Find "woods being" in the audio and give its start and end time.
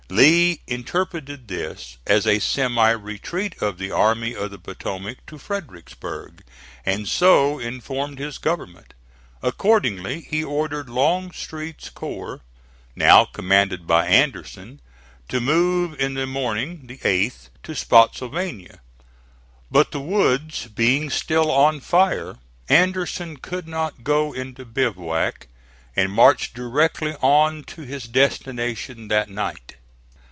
20.01-21.09